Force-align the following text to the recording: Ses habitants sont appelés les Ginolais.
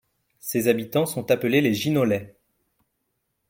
Ses 0.39 0.67
habitants 0.67 1.05
sont 1.05 1.29
appelés 1.29 1.61
les 1.61 1.75
Ginolais. 1.75 2.35